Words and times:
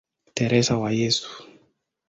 Teresa 0.35 0.73
wa 0.81 0.89
Yesu". 0.91 1.29